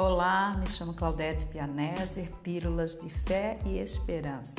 [0.00, 4.54] Olá, me chamo Claudete Pianeser, Pílulas de Fé e Esperança.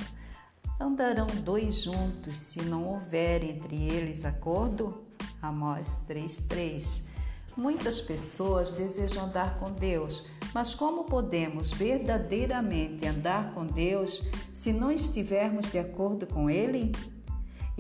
[0.78, 5.02] Andarão dois juntos se não houver entre eles acordo?
[5.42, 7.08] Amós 3,3
[7.56, 14.22] Muitas pessoas desejam andar com Deus, mas como podemos verdadeiramente andar com Deus
[14.54, 16.92] se não estivermos de acordo com Ele?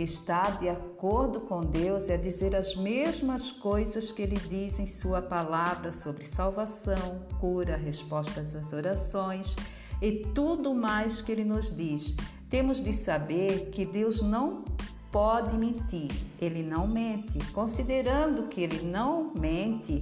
[0.01, 5.21] Estar de acordo com Deus é dizer as mesmas coisas que Ele diz em Sua
[5.21, 9.57] palavra sobre salvação, cura, respostas às orações
[10.01, 12.15] e tudo mais que Ele nos diz.
[12.47, 14.63] Temos de saber que Deus não
[15.11, 17.37] pode mentir, Ele não mente.
[17.51, 19.99] Considerando que Ele não mente,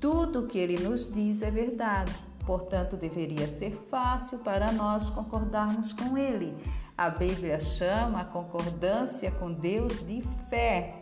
[0.00, 2.14] tudo o que Ele nos diz é verdade.
[2.46, 6.56] Portanto, deveria ser fácil para nós concordarmos com Ele.
[6.96, 10.94] A Bíblia chama a concordância com Deus de fé.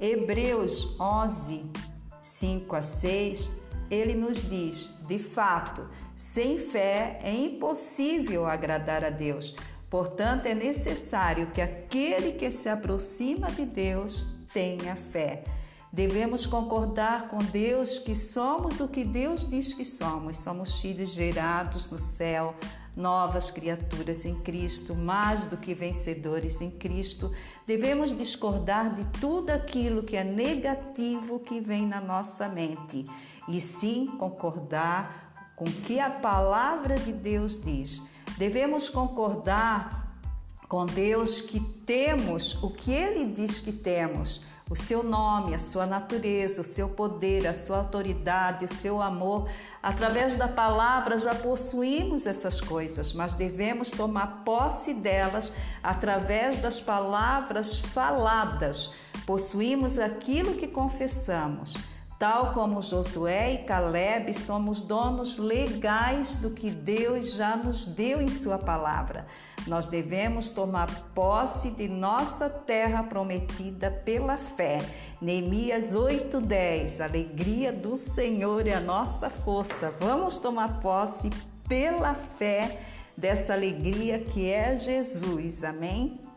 [0.00, 1.70] Hebreus 11,
[2.22, 3.50] 5 a 6,
[3.90, 5.86] ele nos diz: de fato,
[6.16, 9.54] sem fé é impossível agradar a Deus.
[9.90, 15.44] Portanto, é necessário que aquele que se aproxima de Deus tenha fé.
[15.92, 20.38] Devemos concordar com Deus que somos o que Deus diz que somos.
[20.38, 22.54] Somos filhos gerados no céu,
[22.98, 27.32] novas criaturas em Cristo, mais do que vencedores em Cristo.
[27.64, 33.04] Devemos discordar de tudo aquilo que é negativo que vem na nossa mente
[33.48, 38.02] e sim concordar com o que a palavra de Deus diz.
[38.36, 40.07] Devemos concordar
[40.68, 45.86] com Deus que temos o que ele diz que temos o seu nome, a sua
[45.86, 49.48] natureza, o seu poder, a sua autoridade, o seu amor.
[49.82, 55.52] Através da palavra já possuímos essas coisas, mas devemos tomar posse delas
[55.82, 58.92] através das palavras faladas.
[59.24, 61.74] Possuímos aquilo que confessamos.
[62.18, 68.26] Tal como Josué e Caleb, somos donos legais do que Deus já nos deu em
[68.26, 69.24] Sua palavra.
[69.68, 74.80] Nós devemos tomar posse de nossa terra prometida pela fé.
[75.22, 77.00] Neemias 8:10.
[77.00, 79.94] Alegria do Senhor é a nossa força.
[80.00, 81.30] Vamos tomar posse
[81.68, 82.80] pela fé
[83.16, 85.62] dessa alegria que é Jesus.
[85.62, 86.27] Amém?